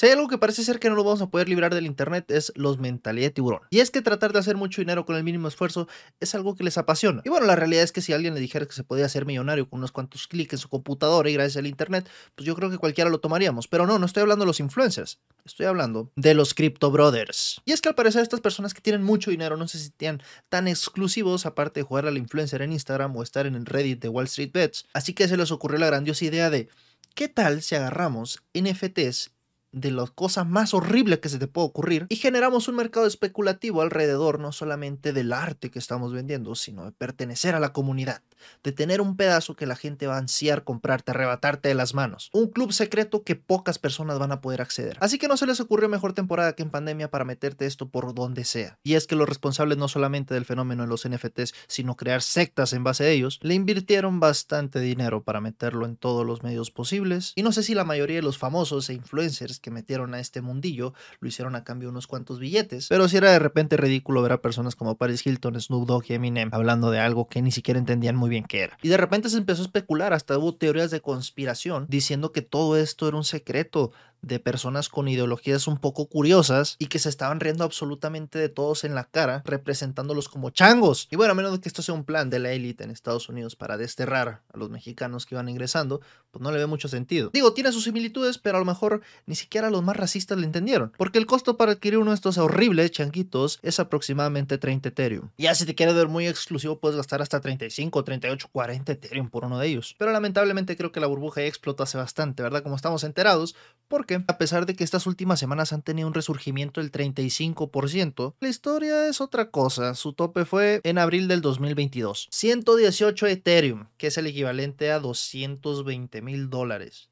[0.00, 2.30] Si hay algo que parece ser que no lo vamos a poder librar del internet
[2.30, 3.60] es los mentalidad de tiburón.
[3.68, 5.88] Y es que tratar de hacer mucho dinero con el mínimo esfuerzo
[6.20, 7.20] es algo que les apasiona.
[7.22, 9.68] Y bueno, la realidad es que si alguien le dijera que se podía hacer millonario
[9.68, 12.78] con unos cuantos clics en su computadora y gracias al internet, pues yo creo que
[12.78, 13.68] cualquiera lo tomaríamos.
[13.68, 15.20] Pero no, no estoy hablando de los influencers.
[15.44, 17.60] Estoy hablando de los Crypto Brothers.
[17.66, 20.66] Y es que al parecer estas personas que tienen mucho dinero no se sentían tan
[20.66, 24.24] exclusivos aparte de jugar al influencer en Instagram o estar en el Reddit de Wall
[24.24, 24.86] Street Bets.
[24.94, 26.70] Así que se les ocurrió la grandiosa idea de
[27.14, 29.32] ¿qué tal si agarramos NFTs
[29.72, 33.82] de las cosas más horribles que se te puede ocurrir y generamos un mercado especulativo
[33.82, 38.22] alrededor no solamente del arte que estamos vendiendo, sino de pertenecer a la comunidad,
[38.62, 42.30] de tener un pedazo que la gente va a ansiar comprarte, arrebatarte de las manos,
[42.32, 44.96] un club secreto que pocas personas van a poder acceder.
[45.00, 48.14] Así que no se les ocurrió mejor temporada que en pandemia para meterte esto por
[48.14, 48.78] donde sea.
[48.82, 52.72] Y es que los responsables no solamente del fenómeno de los NFTs, sino crear sectas
[52.72, 57.32] en base a ellos, le invirtieron bastante dinero para meterlo en todos los medios posibles.
[57.36, 60.40] Y no sé si la mayoría de los famosos e influencers que metieron a este
[60.40, 62.88] mundillo lo hicieron a cambio de unos cuantos billetes.
[62.88, 66.14] Pero si era de repente ridículo ver a personas como Paris Hilton, Snoop Dogg y
[66.14, 68.78] Eminem hablando de algo que ni siquiera entendían muy bien qué era.
[68.82, 72.76] Y de repente se empezó a especular, hasta hubo teorías de conspiración diciendo que todo
[72.76, 77.40] esto era un secreto de personas con ideologías un poco curiosas y que se estaban
[77.40, 81.08] riendo absolutamente de todos en la cara, representándolos como changos.
[81.10, 83.28] Y bueno, a menos de que esto sea un plan de la élite en Estados
[83.28, 87.30] Unidos para desterrar a los mexicanos que iban ingresando, pues no le ve mucho sentido.
[87.32, 90.92] Digo, tiene sus similitudes, pero a lo mejor ni siquiera los más racistas le entendieron,
[90.96, 95.30] porque el costo para adquirir uno de estos horribles changuitos es aproximadamente 30 Ethereum.
[95.38, 99.44] Ya si te quieres ver muy exclusivo, puedes gastar hasta 35, 38, 40 Ethereum por
[99.44, 99.96] uno de ellos.
[99.98, 102.62] Pero lamentablemente creo que la burbuja ya explotó hace bastante, ¿verdad?
[102.62, 103.54] Como estamos enterados,
[103.88, 108.48] porque a pesar de que estas últimas semanas han tenido un resurgimiento del 35%, la
[108.48, 109.94] historia es otra cosa.
[109.94, 112.28] Su tope fue en abril del 2022.
[112.30, 117.08] 118 Ethereum, que es el equivalente a 220 mil dólares.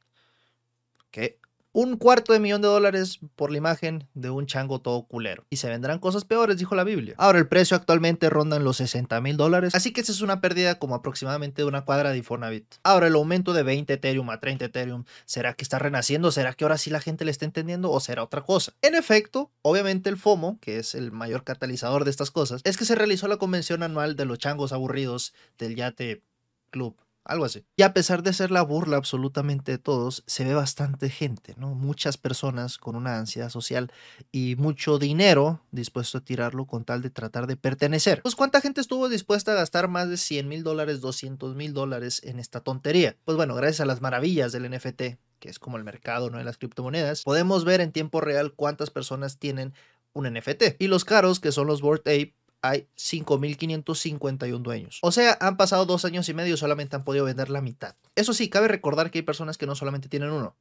[1.11, 1.39] ¿Qué?
[1.73, 5.45] Un cuarto de millón de dólares por la imagen de un chango todo culero.
[5.51, 7.15] Y se vendrán cosas peores, dijo la Biblia.
[7.19, 10.41] Ahora, el precio actualmente ronda en los 60 mil dólares, así que esa es una
[10.41, 12.67] pérdida como aproximadamente de una cuadra de Infonavit.
[12.83, 16.33] Ahora, el aumento de 20 Ethereum a 30 Ethereum, ¿será que está renaciendo?
[16.33, 18.73] ¿Será que ahora sí la gente le está entendiendo o será otra cosa?
[18.83, 22.85] En efecto, obviamente el FOMO, que es el mayor catalizador de estas cosas, es que
[22.85, 26.23] se realizó la convención anual de los changos aburridos del Yate
[26.71, 27.65] Club algo así.
[27.77, 31.75] Y a pesar de ser la burla absolutamente de todos, se ve bastante gente, ¿no?
[31.75, 33.93] Muchas personas con una ansiedad social
[34.33, 38.23] y mucho dinero dispuesto a tirarlo con tal de tratar de pertenecer.
[38.23, 42.23] Pues cuánta gente estuvo dispuesta a gastar más de 100 mil dólares, 200 mil dólares
[42.25, 43.17] en esta tontería.
[43.25, 45.03] Pues bueno, gracias a las maravillas del NFT,
[45.39, 46.39] que es como el mercado, ¿no?
[46.39, 49.75] De las criptomonedas, podemos ver en tiempo real cuántas personas tienen
[50.13, 50.77] un NFT.
[50.79, 54.99] Y los caros, que son los Bored Ape, hay 5.551 dueños.
[55.03, 57.95] O sea, han pasado dos años y medio y solamente han podido vender la mitad.
[58.15, 60.57] Eso sí, cabe recordar que hay personas que no solamente tienen uno,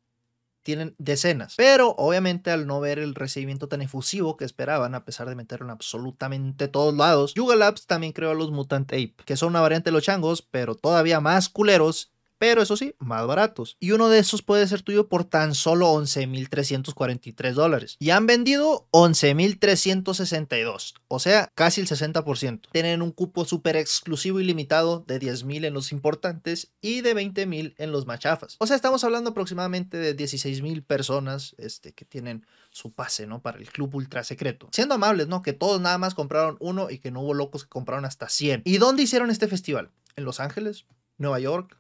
[0.64, 1.56] tienen decenas.
[1.56, 5.66] Pero obviamente al no ver el recibimiento tan efusivo que esperaban, a pesar de meterlo
[5.66, 9.62] en absolutamente todos lados, Yuga Labs también creó a los Mutant Ape, que son una
[9.62, 13.78] variante de los changos, pero todavía más culeros pero eso sí, más baratos.
[13.80, 17.96] Y uno de esos puede ser tuyo por tan solo 11.343 dólares.
[18.00, 22.70] Y han vendido 11.362, o sea, casi el 60%.
[22.72, 27.76] Tienen un cupo súper exclusivo y limitado de 10.000 en los importantes y de 20.000
[27.78, 28.56] en los machafas.
[28.60, 33.42] O sea, estamos hablando aproximadamente de 16.000 personas este, que tienen su pase, ¿no?
[33.42, 34.70] Para el club ultra secreto.
[34.72, 35.42] Siendo amables, ¿no?
[35.42, 38.62] Que todos nada más compraron uno y que no hubo locos que compraron hasta 100.
[38.66, 39.92] ¿Y dónde hicieron este festival?
[40.16, 40.86] ¿En Los Ángeles?
[41.18, 41.78] ¿Nueva York?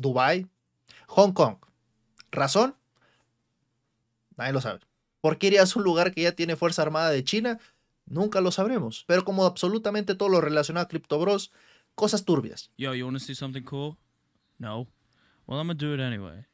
[0.00, 0.46] Dubai,
[1.08, 1.56] Hong Kong.
[2.30, 2.76] ¿Razón?
[4.36, 4.80] Nadie lo sabe.
[5.20, 7.58] ¿Por qué irías a un lugar que ya tiene Fuerza Armada de China?
[8.06, 9.04] Nunca lo sabremos.
[9.06, 11.52] Pero como absolutamente todo lo relacionado a Crypto Bros,
[11.94, 12.70] cosas turbias.
[12.78, 13.96] Yo, you want to see something cool?
[14.58, 14.88] No.
[15.46, 16.46] Well, I'm gonna do it anyway.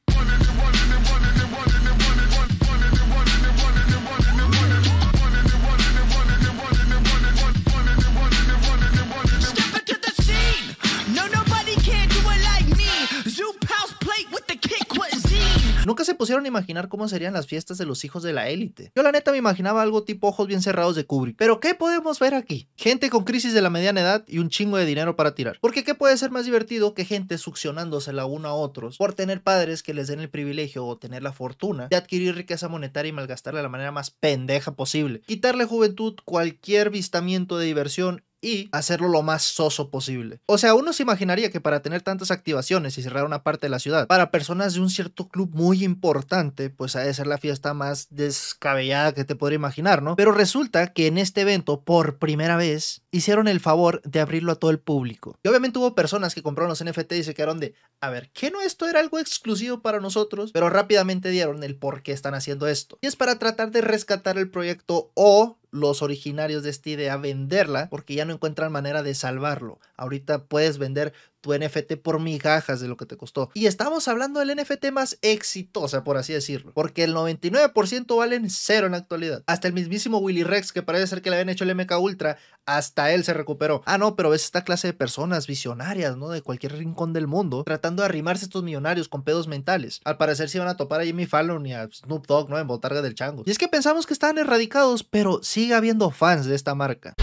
[16.26, 18.90] Pusieron a imaginar cómo serían las fiestas de los hijos de la élite.
[18.96, 21.36] Yo la neta me imaginaba algo tipo ojos bien cerrados de Kubrick.
[21.36, 22.68] Pero ¿qué podemos ver aquí?
[22.74, 25.56] Gente con crisis de la mediana edad y un chingo de dinero para tirar.
[25.60, 29.84] Porque ¿qué puede ser más divertido que gente succionándosela uno a otros por tener padres
[29.84, 33.60] que les den el privilegio o tener la fortuna de adquirir riqueza monetaria y malgastarla
[33.60, 35.20] de la manera más pendeja posible?
[35.26, 40.40] Quitarle juventud cualquier vistamiento de diversión y hacerlo lo más soso posible.
[40.46, 43.70] O sea, uno se imaginaría que para tener tantas activaciones y cerrar una parte de
[43.70, 47.38] la ciudad, para personas de un cierto club muy importante, pues ha de ser la
[47.38, 50.16] fiesta más descabellada que te podría imaginar, ¿no?
[50.16, 54.56] Pero resulta que en este evento, por primera vez, hicieron el favor de abrirlo a
[54.56, 55.38] todo el público.
[55.42, 58.50] Y obviamente hubo personas que compraron los NFT y se quedaron de, a ver, ¿qué
[58.50, 60.52] no esto era algo exclusivo para nosotros?
[60.52, 62.98] Pero rápidamente dieron el por qué están haciendo esto.
[63.00, 67.88] Y es para tratar de rescatar el proyecto o los originarios de esta idea venderla
[67.90, 69.78] porque ya no encuentran manera de salvarlo.
[69.96, 71.12] Ahorita puedes vender
[71.46, 73.50] tu NFT por migajas de lo que te costó.
[73.54, 78.86] Y estamos hablando del NFT más exitosa, por así decirlo, porque el 99% valen cero
[78.86, 79.44] en la actualidad.
[79.46, 82.38] Hasta el mismísimo Willy Rex, que parece ser que le habían hecho el MK Ultra,
[82.66, 83.82] hasta él se recuperó.
[83.86, 86.30] Ah, no, pero ves esta clase de personas visionarias, ¿no?
[86.30, 90.00] De cualquier rincón del mundo, tratando de arrimarse estos millonarios con pedos mentales.
[90.04, 92.58] Al parecer se iban a topar a Jimmy Fallon y a Snoop Dogg, ¿no?
[92.58, 93.44] En Botarga del Chango.
[93.46, 97.14] Y es que pensamos que estaban erradicados, pero sigue habiendo fans de esta marca.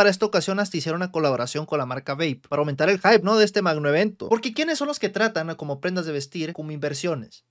[0.00, 3.20] Para esta ocasión hasta hicieron una colaboración con la marca Vape para aumentar el hype,
[3.22, 3.36] ¿no?
[3.36, 4.30] De este magno evento.
[4.30, 7.44] Porque ¿quiénes son los que tratan como prendas de vestir como inversiones?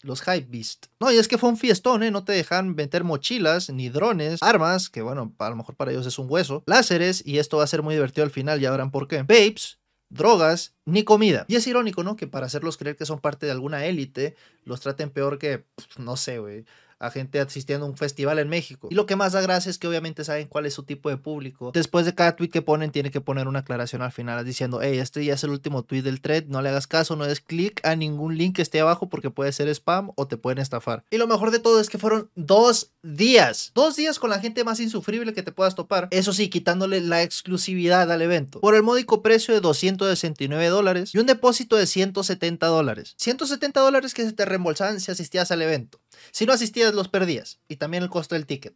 [0.00, 0.86] Los Hype Beast.
[0.98, 2.10] No, y es que fue un fiestón, ¿eh?
[2.10, 6.04] No te dejan meter mochilas, ni drones, armas, que bueno, a lo mejor para ellos
[6.04, 8.90] es un hueso, láseres, y esto va a ser muy divertido al final, ya verán
[8.90, 9.18] por qué.
[9.18, 9.78] Vapes,
[10.08, 11.44] drogas, ni comida.
[11.46, 12.16] Y es irónico, ¿no?
[12.16, 14.34] Que para hacerlos creer que son parte de alguna élite,
[14.64, 15.66] los traten peor que,
[15.98, 16.64] no sé, güey,
[17.02, 18.88] a gente asistiendo a un festival en México.
[18.90, 21.16] Y lo que más da gracia es que obviamente saben cuál es su tipo de
[21.16, 21.72] público.
[21.74, 24.98] Después de cada tweet que ponen, tiene que poner una aclaración al final diciendo, hey,
[24.98, 27.84] este ya es el último tweet del thread, no le hagas caso, no des clic
[27.84, 31.04] a ningún link que esté abajo porque puede ser spam o te pueden estafar.
[31.10, 33.72] Y lo mejor de todo es que fueron dos días.
[33.74, 36.08] Dos días con la gente más insufrible que te puedas topar.
[36.10, 38.60] Eso sí, quitándole la exclusividad al evento.
[38.60, 43.14] Por el módico precio de 269 dólares y un depósito de 170 dólares.
[43.16, 46.00] 170 dólares que se te reembolsaban si asistías al evento.
[46.30, 47.60] Si no asistías, los perdías.
[47.68, 48.74] Y también el costo del ticket.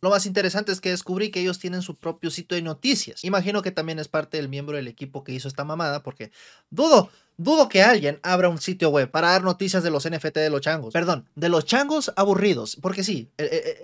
[0.00, 3.24] Lo más interesante es que descubrí que ellos tienen su propio sitio de noticias.
[3.24, 6.30] Imagino que también es parte del miembro del equipo que hizo esta mamada, porque
[6.68, 7.08] dudo,
[7.38, 10.60] dudo que alguien abra un sitio web para dar noticias de los NFT de los
[10.60, 10.92] changos.
[10.92, 12.76] Perdón, de los changos aburridos.
[12.82, 13.30] Porque sí,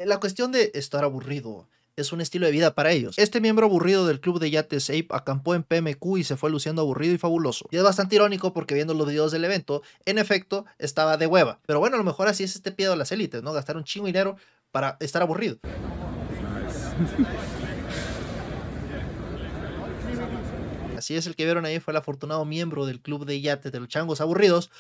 [0.05, 3.19] la cuestión de estar aburrido es un estilo de vida para ellos.
[3.19, 6.83] Este miembro aburrido del club de yates Ape acampó en PMQ y se fue luciendo
[6.83, 7.67] aburrido y fabuloso.
[7.71, 11.61] Y es bastante irónico porque viendo los videos del evento, en efecto, estaba de hueva.
[11.67, 13.53] Pero bueno, a lo mejor así es este piedo de las élites, ¿no?
[13.53, 14.37] Gastar un chingo de dinero
[14.71, 15.59] para estar aburrido.
[20.97, 23.81] Así es, el que vieron ahí fue el afortunado miembro del club de yates de
[23.81, 24.71] los changos aburridos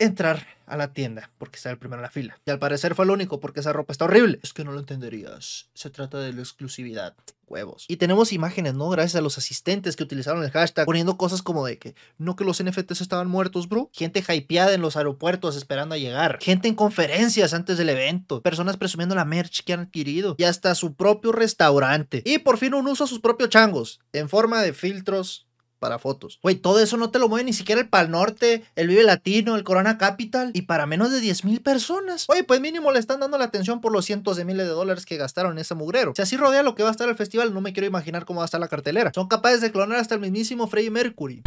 [0.00, 2.40] entrar a la tienda porque está el primero en la fila.
[2.46, 4.40] Y al parecer fue el único porque esa ropa está horrible.
[4.42, 5.68] Es que no lo entenderías.
[5.74, 7.14] Se trata de la exclusividad.
[7.46, 7.86] Huevos.
[7.88, 8.88] Y tenemos imágenes, ¿no?
[8.90, 12.44] Gracias a los asistentes que utilizaron el hashtag poniendo cosas como de que no que
[12.44, 13.90] los NFTs estaban muertos, bro.
[13.92, 16.38] Gente hypeada en los aeropuertos esperando a llegar.
[16.40, 18.40] Gente en conferencias antes del evento.
[18.40, 20.36] Personas presumiendo la merch que han adquirido.
[20.38, 22.22] Y hasta su propio restaurante.
[22.24, 23.98] Y por fin un uso a sus propios changos.
[24.12, 25.48] En forma de filtros
[25.80, 26.38] para fotos.
[26.42, 29.56] Güey, todo eso no te lo mueve ni siquiera el Pal Norte, el Vive Latino,
[29.56, 32.26] el Corona Capital y para menos de 10 mil personas.
[32.28, 35.06] Oye, pues mínimo le están dando la atención por los cientos de miles de dólares
[35.06, 36.12] que gastaron en ese mugrero.
[36.14, 38.38] Si así rodea lo que va a estar el festival, no me quiero imaginar cómo
[38.38, 39.10] va a estar la cartelera.
[39.12, 41.42] Son capaces de clonar hasta el mismísimo Freddie Mercury.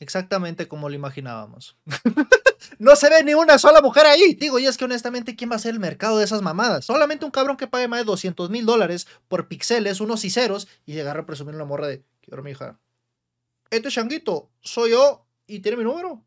[0.00, 1.76] Exactamente como lo imaginábamos.
[2.78, 4.34] no se ve ni una sola mujer ahí.
[4.34, 6.84] Digo, y es que honestamente, ¿quién va a ser el mercado de esas mamadas?
[6.84, 10.66] Solamente un cabrón que pague más de 200 mil dólares por pixeles, unos y ceros,
[10.86, 12.80] y llegar a presumir la morra de, quiero mi hija.
[13.70, 16.24] Este changuito, soy yo y tiene mi número.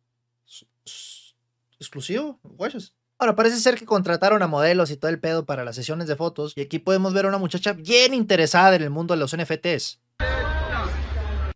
[1.79, 2.93] Exclusivo, guayas.
[3.17, 6.15] Ahora, parece ser que contrataron a modelos y todo el pedo para las sesiones de
[6.15, 9.35] fotos, y aquí podemos ver a una muchacha bien interesada en el mundo de los
[9.35, 9.99] NFTs.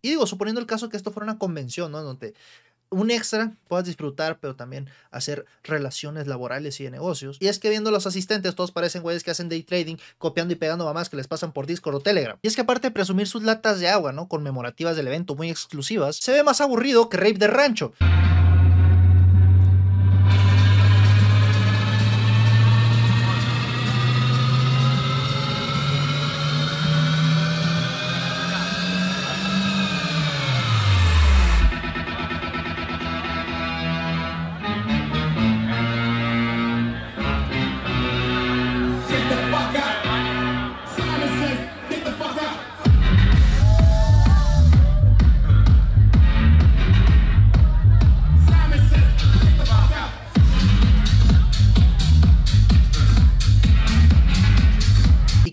[0.08, 2.02] Y digo, suponiendo el caso que esto fuera una convención, ¿no?
[2.02, 2.34] Donde
[2.90, 7.36] un extra puedas disfrutar, pero también hacer relaciones laborales y de negocios.
[7.42, 10.56] Y es que viendo los asistentes, todos parecen güeyes que hacen day trading, copiando y
[10.56, 12.38] pegando mamás que les pasan por Discord o Telegram.
[12.42, 14.30] Y es que aparte de presumir sus latas de agua, ¿no?
[14.30, 17.92] Conmemorativas del evento, muy exclusivas, se ve más aburrido que Rape de Rancho.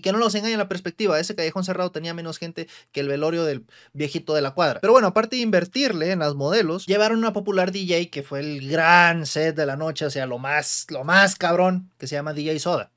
[0.05, 3.43] Que no nos engañen la perspectiva, ese callejón cerrado tenía menos gente que el velorio
[3.43, 4.79] del viejito de la cuadra.
[4.79, 8.69] Pero bueno, aparte de invertirle en las modelos, llevaron una popular DJ que fue el
[8.69, 12.33] gran set de la noche, o sea, lo más, lo más cabrón, que se llama
[12.33, 12.91] DJ Soda.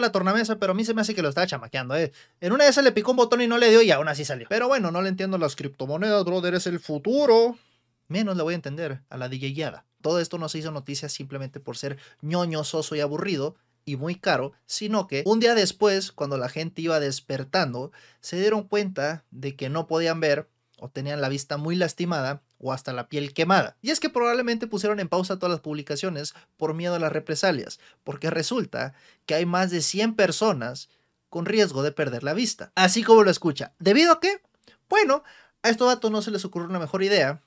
[0.00, 2.12] La tornamesa, pero a mí se me hace que lo estaba chamaqueando, eh.
[2.40, 4.24] En una de esas le picó un botón y no le dio y aún así
[4.24, 4.46] salió.
[4.48, 7.56] Pero bueno, no le entiendo las criptomonedas, brother, es el futuro.
[8.08, 9.84] Menos le voy a entender a la DJ Yada.
[10.00, 14.14] Todo esto no se hizo noticia simplemente por ser ñoño, soso y aburrido y muy
[14.14, 17.90] caro, sino que un día después, cuando la gente iba despertando,
[18.20, 22.72] se dieron cuenta de que no podían ver o tenían la vista muy lastimada o
[22.72, 23.76] hasta la piel quemada.
[23.82, 27.80] Y es que probablemente pusieron en pausa todas las publicaciones por miedo a las represalias,
[28.04, 28.94] porque resulta
[29.26, 30.88] que hay más de 100 personas
[31.28, 32.72] con riesgo de perder la vista.
[32.74, 33.72] Así como lo escucha.
[33.78, 34.40] ¿Debido a qué?
[34.88, 35.22] Bueno,
[35.62, 37.42] a estos datos no se les ocurrió una mejor idea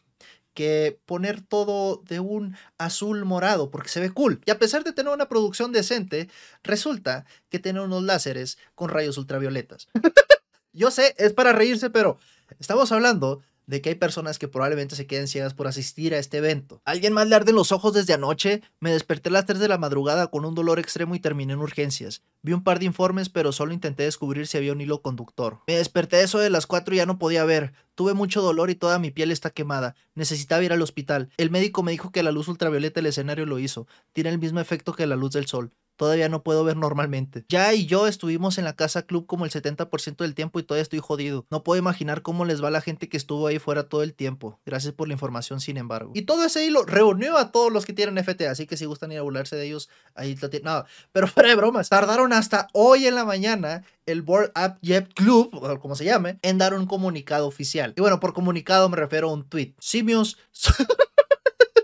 [0.53, 4.41] que poner todo de un azul morado porque se ve cool.
[4.45, 6.29] Y a pesar de tener una producción decente,
[6.63, 9.87] resulta que tiene unos láseres con rayos ultravioletas.
[10.73, 12.17] Yo sé, es para reírse, pero
[12.59, 13.41] estamos hablando
[13.71, 16.81] de que hay personas que probablemente se queden ciegas por asistir a este evento.
[16.83, 18.61] ¿Alguien más le arden los ojos desde anoche?
[18.81, 21.59] Me desperté a las 3 de la madrugada con un dolor extremo y terminé en
[21.59, 22.21] urgencias.
[22.41, 25.59] Vi un par de informes, pero solo intenté descubrir si había un hilo conductor.
[25.67, 27.71] Me desperté eso de las 4 y ya no podía ver.
[27.95, 29.95] Tuve mucho dolor y toda mi piel está quemada.
[30.15, 31.29] Necesitaba ir al hospital.
[31.37, 33.87] El médico me dijo que la luz ultravioleta del escenario lo hizo.
[34.11, 35.71] Tiene el mismo efecto que la luz del sol.
[36.01, 37.45] Todavía no puedo ver normalmente.
[37.47, 40.81] Ya y yo estuvimos en la casa club como el 70% del tiempo y todavía
[40.81, 41.45] estoy jodido.
[41.51, 44.59] No puedo imaginar cómo les va la gente que estuvo ahí fuera todo el tiempo.
[44.65, 46.11] Gracias por la información, sin embargo.
[46.15, 49.11] Y todo ese hilo reunió a todos los que tienen FT, así que si gustan
[49.11, 50.73] ir a burlarse de ellos, ahí lo tienen.
[50.73, 55.13] No, pero fuera de bromas, tardaron hasta hoy en la mañana el Board App Jet
[55.13, 57.93] Club, o como se llame, en dar un comunicado oficial.
[57.95, 59.75] Y bueno, por comunicado me refiero a un tweet.
[59.77, 60.39] Simios.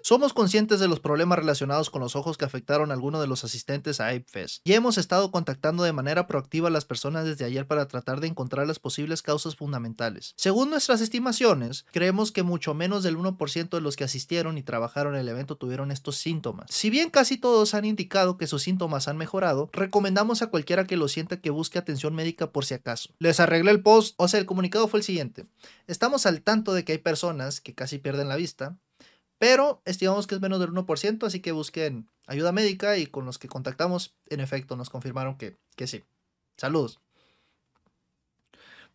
[0.08, 3.44] Somos conscientes de los problemas relacionados con los ojos que afectaron a algunos de los
[3.44, 7.44] asistentes a Ape Fest y hemos estado contactando de manera proactiva a las personas desde
[7.44, 10.34] ayer para tratar de encontrar las posibles causas fundamentales.
[10.38, 15.14] Según nuestras estimaciones, creemos que mucho menos del 1% de los que asistieron y trabajaron
[15.16, 16.68] en el evento tuvieron estos síntomas.
[16.72, 20.96] Si bien casi todos han indicado que sus síntomas han mejorado, recomendamos a cualquiera que
[20.96, 23.10] lo sienta que busque atención médica por si acaso.
[23.20, 25.48] Les arreglé el post, o sea, el comunicado fue el siguiente.
[25.86, 28.78] Estamos al tanto de que hay personas que casi pierden la vista,
[29.40, 33.40] pero estimamos que es menos del 1%, así que busquen ayuda médica y con los
[33.40, 36.04] que contactamos, en efecto, nos confirmaron que, que sí.
[36.58, 37.00] Saludos.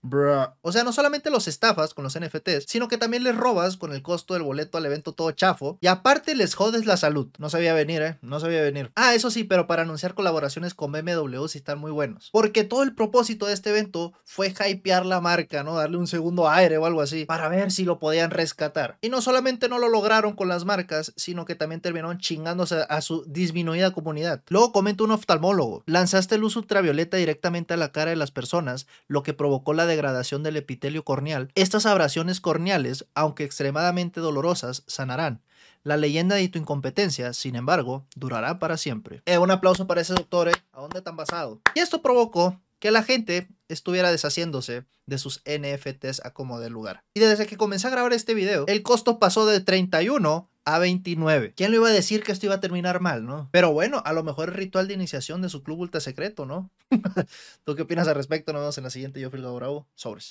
[0.02, 0.48] Bruh.
[0.62, 3.92] O sea, no solamente los estafas con los NFTs, sino que también les robas con
[3.92, 5.78] el costo del boleto al evento todo chafo.
[5.80, 7.28] Y aparte les jodes la salud.
[7.38, 8.18] No sabía venir, ¿eh?
[8.20, 8.90] No sabía venir.
[8.96, 12.30] Ah, eso sí, pero para anunciar colaboraciones con BMW sí están muy buenos.
[12.32, 15.76] Porque todo el propósito de este evento fue hypear la marca, ¿no?
[15.76, 17.24] Darle un segundo aire o algo así.
[17.24, 18.98] Para ver si lo podían rescatar.
[19.00, 23.00] Y no solamente no lo lograron con las marcas, sino que también terminaron chingándose a
[23.02, 24.42] su disminuida comunidad.
[24.48, 25.84] Luego comenta un oftalmólogo.
[25.86, 30.42] Lanzaste luz ultravioleta directamente a la cara de las personas, lo que provocó la degradación
[30.42, 31.50] del epitelio corneal.
[31.54, 35.40] Estas abrasiones corneales, aunque extremadamente dolorosas, sanarán.
[35.84, 39.22] La leyenda de tu incompetencia, sin embargo, durará para siempre.
[39.26, 40.52] Eh, un aplauso para ese doctor, ¿eh?
[40.72, 41.60] ¿A dónde tan basado?
[41.74, 47.04] Y esto provocó que la gente estuviera deshaciéndose de sus NFTs a como de lugar.
[47.14, 51.54] Y desde que comencé a grabar este video, el costo pasó de 31 a 29.
[51.56, 53.48] ¿Quién le iba a decir que esto iba a terminar mal, no?
[53.50, 56.70] Pero bueno, a lo mejor el ritual de iniciación de su club ultra secreto, ¿no?
[57.64, 58.52] ¿Tú qué opinas al respecto?
[58.52, 59.20] Nos vemos en la siguiente.
[59.20, 59.86] Yo fui Bravo.
[59.94, 60.30] Sobres.